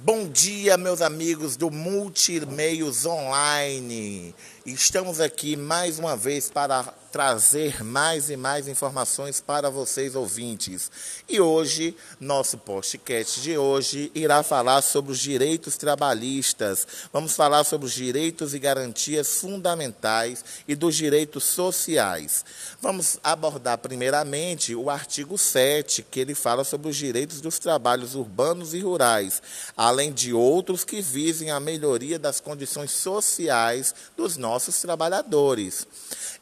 [0.00, 4.32] Bom dia, meus amigos do Multimeios Online.
[4.64, 10.90] Estamos aqui mais uma vez para trazer mais e mais informações para vocês ouvintes.
[11.28, 16.86] E hoje, nosso podcast de hoje irá falar sobre os direitos trabalhistas.
[17.12, 22.44] Vamos falar sobre os direitos e garantias fundamentais e dos direitos sociais.
[22.80, 28.74] Vamos abordar primeiramente o artigo 7, que ele fala sobre os direitos dos trabalhos urbanos
[28.74, 29.42] e rurais,
[29.76, 35.86] além de outros que visem a melhoria das condições sociais dos nossos trabalhadores.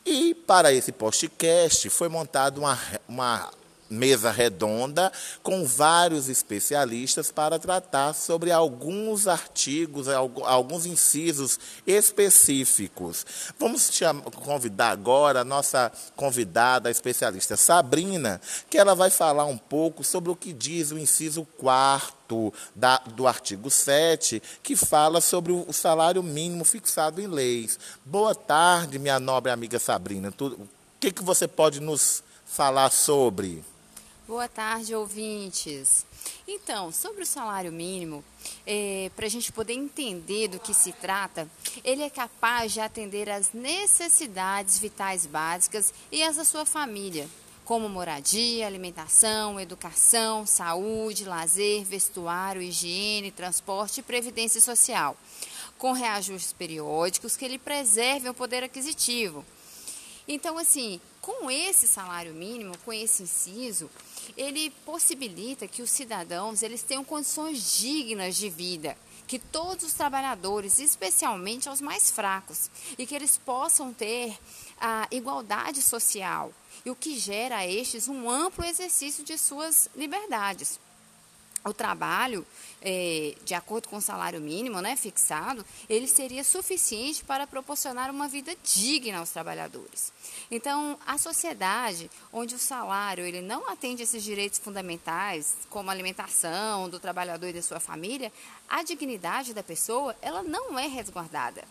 [0.04, 2.78] E para esse podcast foi montada uma,
[3.08, 3.50] uma
[3.88, 13.24] mesa redonda com vários especialistas para tratar sobre alguns artigos, alguns incisos específicos.
[13.58, 13.90] Vamos
[14.36, 20.30] convidar agora a nossa convidada, a especialista Sabrina, que ela vai falar um pouco sobre
[20.30, 26.22] o que diz o inciso 4 da, do artigo 7, que fala sobre o salário
[26.22, 27.78] mínimo fixado em leis.
[28.04, 30.32] Boa tarde, minha nobre amiga Sabrina.
[30.40, 33.64] o que, que você pode nos falar sobre?
[34.26, 36.04] Boa tarde, ouvintes.
[36.48, 38.24] Então, sobre o salário mínimo,
[38.66, 41.48] é, para a gente poder entender do que se trata,
[41.84, 47.28] ele é capaz de atender às necessidades vitais básicas e as da sua família,
[47.64, 55.16] como moradia, alimentação, educação, saúde, lazer, vestuário, higiene, transporte e previdência social,
[55.78, 59.44] com reajustes periódicos que ele preserve o poder aquisitivo.
[60.26, 63.90] Então, assim, com esse salário mínimo, com esse inciso,
[64.36, 68.96] ele possibilita que os cidadãos eles tenham condições dignas de vida,
[69.26, 74.38] que todos os trabalhadores, especialmente aos mais fracos, e que eles possam ter
[74.80, 76.52] a igualdade social,
[76.84, 80.78] e o que gera a estes um amplo exercício de suas liberdades
[81.68, 82.46] o trabalho,
[82.80, 88.28] é, de acordo com o salário mínimo né, fixado, ele seria suficiente para proporcionar uma
[88.28, 90.12] vida digna aos trabalhadores.
[90.50, 96.88] Então, a sociedade onde o salário ele não atende esses direitos fundamentais, como a alimentação
[96.88, 98.32] do trabalhador e da sua família,
[98.68, 101.64] a dignidade da pessoa ela não é resguardada.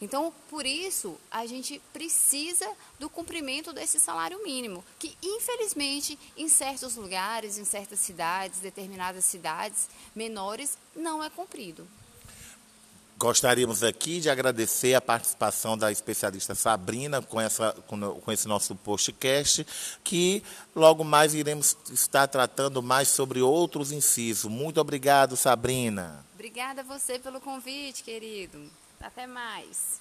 [0.00, 2.66] Então, por isso, a gente precisa
[2.98, 9.88] do cumprimento desse salário mínimo, que infelizmente em certos lugares, em certas cidades, determinadas cidades
[10.14, 11.86] menores, não é cumprido.
[13.20, 19.66] Gostaríamos aqui de agradecer a participação da especialista Sabrina com, essa, com, esse nosso podcast,
[20.02, 20.42] que
[20.74, 24.50] logo mais iremos estar tratando mais sobre outros incisos.
[24.50, 26.24] Muito obrigado, Sabrina.
[26.32, 28.58] Obrigada a você pelo convite, querido.
[29.00, 30.00] Até mais.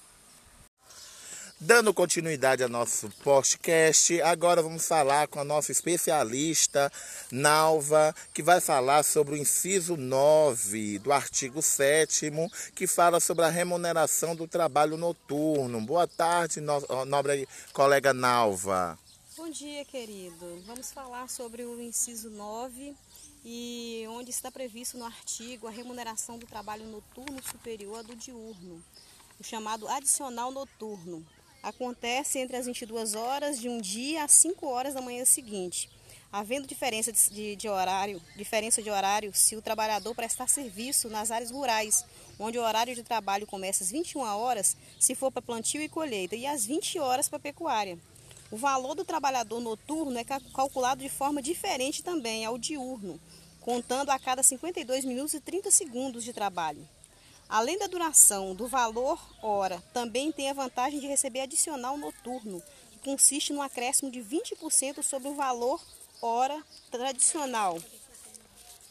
[1.62, 6.90] Dando continuidade ao nosso podcast, agora vamos falar com a nossa especialista,
[7.30, 12.32] Nalva, que vai falar sobre o inciso 9 do artigo 7
[12.74, 15.82] que fala sobre a remuneração do trabalho noturno.
[15.82, 16.62] Boa tarde,
[17.06, 18.98] nobre colega Nalva.
[19.50, 20.62] Bom dia, querido.
[20.68, 22.94] Vamos falar sobre o inciso 9
[23.44, 28.80] e onde está previsto no artigo a remuneração do trabalho noturno superior à do diurno,
[29.40, 31.26] o chamado adicional noturno.
[31.64, 35.90] Acontece entre as 22 horas de um dia às 5 horas da manhã seguinte.
[36.32, 41.50] Havendo diferença de, de, horário, diferença de horário se o trabalhador prestar serviço nas áreas
[41.50, 42.06] rurais,
[42.38, 46.36] onde o horário de trabalho começa às 21 horas, se for para plantio e colheita,
[46.36, 47.98] e às 20 horas para pecuária.
[48.52, 53.20] O valor do trabalhador noturno é calculado de forma diferente também ao diurno,
[53.62, 56.88] contando a cada 52 minutos e 30 segundos de trabalho.
[57.48, 62.60] Além da duração do valor hora, também tem a vantagem de receber adicional noturno,
[62.92, 65.80] que consiste no acréscimo de 20% sobre o valor
[66.20, 66.60] hora
[66.90, 67.78] tradicional.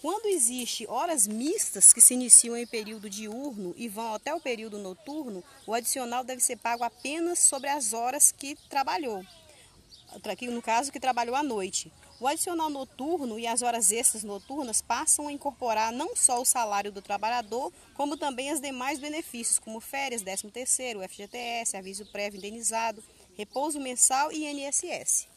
[0.01, 4.79] Quando existe horas mistas que se iniciam em período diurno e vão até o período
[4.79, 9.27] noturno, o adicional deve ser pago apenas sobre as horas que trabalhou
[10.51, 11.93] no caso que trabalhou à noite.
[12.21, 16.91] O adicional noturno e as horas extras noturnas passam a incorporar não só o salário
[16.91, 23.03] do trabalhador, como também os demais benefícios, como férias, 13º, FGTS, aviso prévio indenizado,
[23.37, 25.29] repouso mensal e INSS.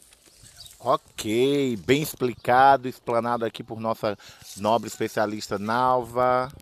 [0.80, 4.18] Ok, bem explicado, explanado aqui por nossa
[4.56, 6.52] nobre especialista Nalva.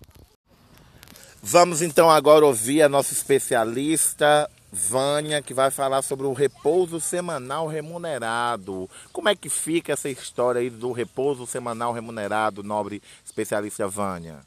[1.43, 7.67] Vamos então agora ouvir a nossa especialista Vânia, que vai falar sobre o repouso semanal
[7.67, 8.88] remunerado.
[9.12, 14.38] Como é que fica essa história aí do repouso semanal remunerado, nobre especialista Vânia?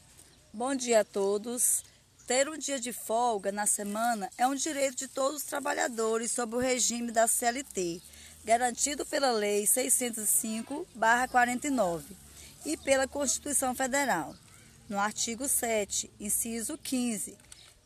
[0.53, 1.83] Bom dia a todos.
[2.25, 6.55] Ter um dia de folga na semana é um direito de todos os trabalhadores sob
[6.55, 8.01] o regime da CLT,
[8.45, 12.03] garantido pela Lei 605-49
[12.65, 14.33] e pela Constituição Federal.
[14.87, 17.35] no artigo 7, inciso 15.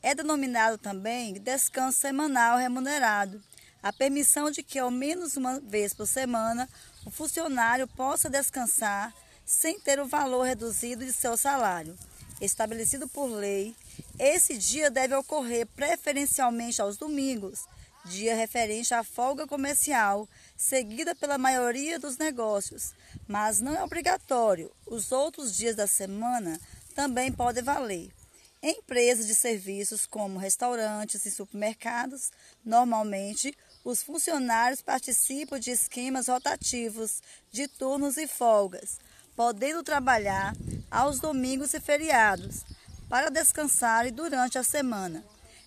[0.07, 3.43] É denominado também descanso semanal remunerado,
[3.83, 6.69] a permissão de que ao menos uma vez por semana
[7.05, 9.13] o funcionário possa descansar
[9.45, 11.93] sem ter o valor reduzido de seu salário,
[12.39, 13.75] estabelecido por lei.
[14.17, 17.65] Esse dia deve ocorrer preferencialmente aos domingos,
[18.05, 20.25] dia referente à folga comercial,
[20.55, 22.93] seguida pela maioria dos negócios,
[23.27, 24.71] mas não é obrigatório.
[24.85, 26.57] Os outros dias da semana
[26.95, 28.16] também podem valer.
[28.61, 32.31] Empresas de serviços como restaurantes e supermercados,
[32.65, 37.21] normalmente os funcionários participam de esquemas rotativos
[37.51, 38.97] de turnos e folgas,
[39.35, 40.55] podendo trabalhar
[40.89, 42.65] aos domingos e feriados
[43.07, 45.23] para descansar durante a semana.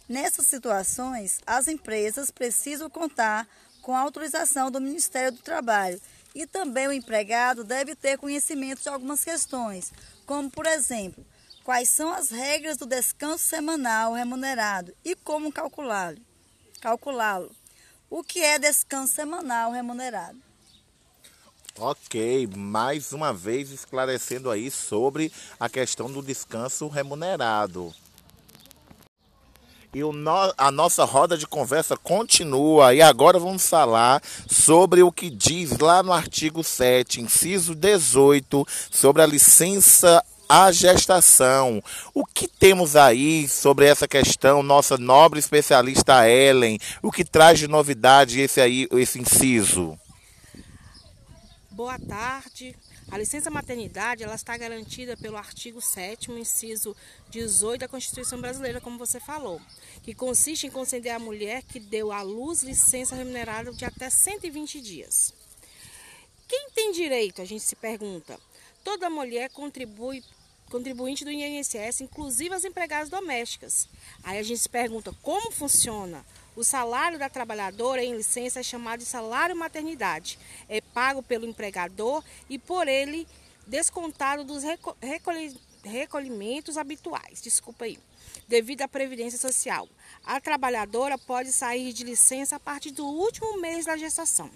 [0.09, 3.47] Nessas situações, as empresas precisam contar
[3.83, 6.01] com a autorização do Ministério do Trabalho
[6.35, 9.93] e também o empregado deve ter conhecimento de algumas questões,
[10.27, 11.25] como, por exemplo,
[11.71, 16.19] quais são as regras do descanso semanal remunerado e como calculá-lo.
[16.81, 17.49] Calculá-lo.
[18.11, 20.37] O que é descanso semanal remunerado?
[21.79, 27.95] Ok, mais uma vez esclarecendo aí sobre a questão do descanso remunerado.
[29.95, 32.93] E no, a nossa roda de conversa continua.
[32.97, 34.21] E agora vamos falar
[34.51, 40.21] sobre o que diz lá no artigo 7, inciso 18, sobre a licença
[40.51, 41.81] à gestação.
[42.13, 46.77] O que temos aí sobre essa questão, nossa nobre especialista Ellen?
[47.01, 49.97] O que traz de novidade esse aí, esse inciso?
[51.71, 52.75] Boa tarde.
[53.13, 56.97] A licença maternidade ela está garantida pelo artigo 7 inciso
[57.31, 59.61] 18 da Constituição Brasileira, como você falou,
[60.03, 64.81] que consiste em conceder à mulher que deu à luz licença remunerada de até 120
[64.81, 65.33] dias.
[66.49, 68.39] Quem tem direito, a gente se pergunta.
[68.83, 70.25] Toda mulher contribui
[70.71, 73.89] contribuinte do INSS, inclusive as empregadas domésticas.
[74.23, 76.25] Aí a gente se pergunta como funciona.
[76.57, 80.39] O salário da trabalhadora em licença é chamado de salário maternidade.
[80.69, 83.27] É pago pelo empregador e por ele
[83.67, 84.63] descontado dos
[85.83, 87.43] recolhimentos habituais.
[87.43, 87.99] Desculpa aí.
[88.49, 89.89] Devido à previdência social.
[90.25, 94.51] A trabalhadora pode sair de licença a partir do último mês da gestação.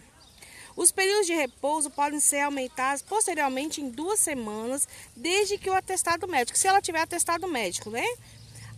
[0.77, 6.27] Os períodos de repouso podem ser aumentados posteriormente em duas semanas, desde que o atestado
[6.27, 8.05] médico, se ela tiver atestado médico, né?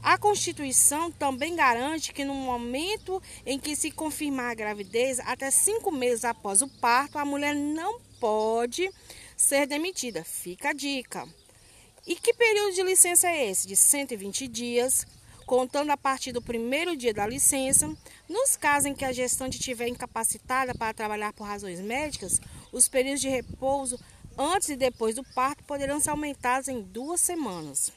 [0.02, 5.90] A Constituição também garante que no momento em que se confirmar a gravidez, até cinco
[5.90, 8.88] meses após o parto, a mulher não pode
[9.36, 10.22] ser demitida.
[10.22, 11.26] Fica a dica.
[12.06, 13.66] E que período de licença é esse?
[13.66, 15.04] De 120 dias,
[15.44, 17.92] contando a partir do primeiro dia da licença.
[18.28, 22.40] Nos casos em que a gestante estiver incapacitada para trabalhar por razões médicas,
[22.72, 23.98] os períodos de repouso
[24.36, 27.92] antes e depois do parto poderão ser aumentados em duas semanas.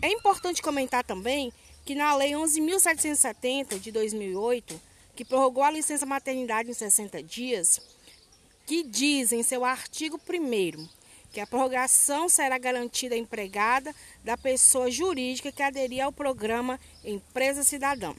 [0.00, 1.52] É importante comentar também
[1.84, 4.80] que na Lei 11.770 de 2008,
[5.14, 7.80] que prorrogou a licença maternidade em 60 dias,
[8.66, 10.88] que diz em seu artigo 1
[11.32, 17.64] que a prorrogação será garantida à empregada da pessoa jurídica que aderir ao programa Empresa
[17.64, 18.14] Cidadã.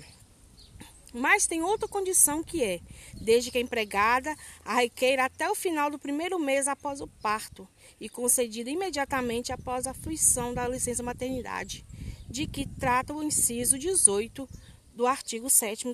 [1.13, 2.79] Mas tem outra condição que é,
[3.13, 7.67] desde que a empregada a requeira até o final do primeiro mês após o parto
[7.99, 11.85] e concedida imediatamente após a fruição da licença maternidade,
[12.27, 14.49] de que trata o inciso 18
[14.95, 15.85] do artigo 7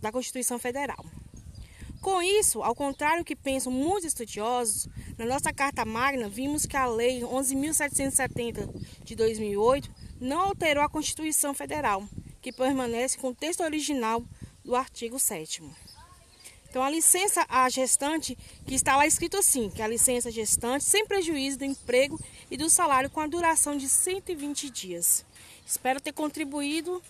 [0.00, 1.04] da Constituição Federal.
[2.00, 4.86] Com isso, ao contrário que pensam muitos estudiosos,
[5.16, 8.68] na nossa Carta Magna vimos que a Lei 11.770
[9.02, 9.90] de 2008
[10.20, 12.06] não alterou a Constituição Federal,
[12.42, 14.22] que permanece com o texto original
[14.64, 15.62] do artigo 7
[16.74, 21.06] então, a licença à gestante, que está lá escrito assim, que a licença gestante sem
[21.06, 25.24] prejuízo do emprego e do salário com a duração de 120 dias.
[25.64, 27.00] Espero ter contribuído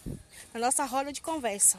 [0.53, 1.79] na nossa roda de conversa.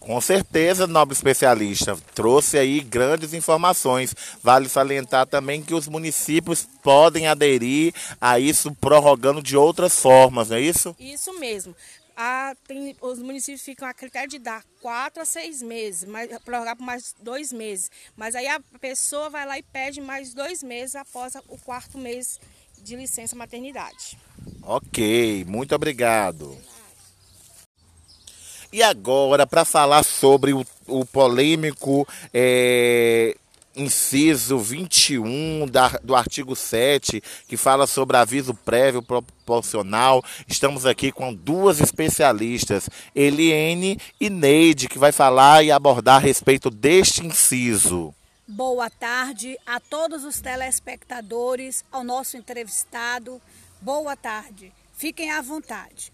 [0.00, 4.14] Com certeza, nobre especialista, trouxe aí grandes informações.
[4.42, 10.56] Vale salientar também que os municípios podem aderir a isso prorrogando de outras formas, não
[10.56, 10.96] é isso?
[10.98, 11.76] Isso mesmo.
[12.22, 16.76] Ah, tem, os municípios ficam a critério de dar quatro a seis meses, mas, prorrogar
[16.76, 17.90] por mais dois meses.
[18.14, 22.38] Mas aí a pessoa vai lá e pede mais dois meses após o quarto mês
[22.76, 24.18] de licença maternidade.
[24.62, 26.58] Ok, muito obrigado.
[28.70, 33.34] E agora, para falar sobre o, o polêmico é,
[33.80, 41.34] inciso 21 da, do artigo 7, que fala sobre aviso prévio proporcional, estamos aqui com
[41.34, 48.14] duas especialistas, Eliene e Neide, que vai falar e abordar a respeito deste inciso.
[48.46, 53.40] Boa tarde a todos os telespectadores, ao nosso entrevistado.
[53.80, 54.72] Boa tarde.
[54.92, 56.12] Fiquem à vontade.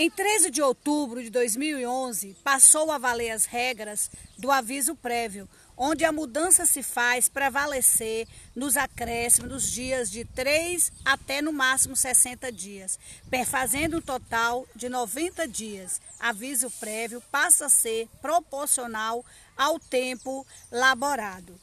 [0.00, 5.48] Em 13 de outubro de 2011, passou a valer as regras do aviso prévio,
[5.78, 12.50] onde a mudança se faz prevalecer nos acréscimos dias de 3 até no máximo 60
[12.50, 12.98] dias,
[13.30, 16.00] perfazendo um total de 90 dias.
[16.18, 19.24] Aviso prévio passa a ser proporcional
[19.56, 21.58] ao tempo laborado.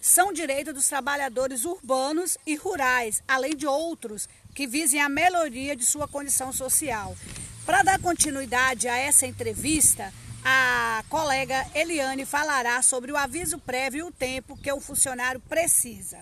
[0.00, 5.84] São direitos dos trabalhadores urbanos e rurais, além de outros que visem a melhoria de
[5.84, 7.16] sua condição social.
[7.66, 10.12] Para dar continuidade a essa entrevista,
[10.44, 16.18] a colega Eliane falará sobre o aviso prévio e o tempo que o funcionário precisa.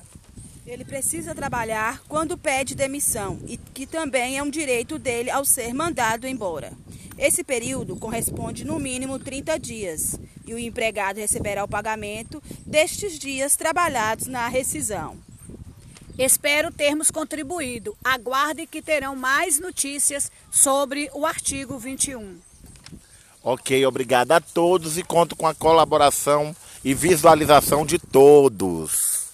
[0.66, 5.73] Ele precisa trabalhar quando pede demissão e que também é um direito dele ao ser
[5.73, 6.73] mandado embora.
[7.16, 13.56] Esse período corresponde no mínimo 30 dias e o empregado receberá o pagamento destes dias
[13.56, 15.16] trabalhados na rescisão.
[16.18, 17.96] Espero termos contribuído.
[18.02, 22.46] Aguarde que terão mais notícias sobre o artigo 21.
[23.49, 26.53] Ok, obrigado a todos e conto com a colaboração
[26.85, 29.25] e visualização de todos.